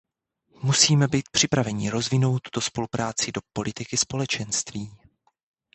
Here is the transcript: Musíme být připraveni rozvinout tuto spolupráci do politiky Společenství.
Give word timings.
Musíme 0.63 1.07
být 1.07 1.29
připraveni 1.31 1.89
rozvinout 1.89 2.41
tuto 2.41 2.61
spolupráci 2.61 3.31
do 3.31 3.41
politiky 3.53 3.97
Společenství. 3.97 4.97